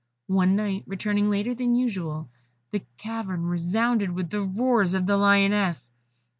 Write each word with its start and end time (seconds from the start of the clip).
One 0.33 0.55
night, 0.55 0.83
returning 0.87 1.29
later 1.29 1.53
than 1.53 1.75
usual, 1.75 2.31
the 2.71 2.81
cavern 2.97 3.43
resounded 3.45 4.09
with 4.13 4.31
the 4.31 4.41
roars 4.41 4.95
of 4.95 5.05
the 5.05 5.15
Lioness. 5.15 5.91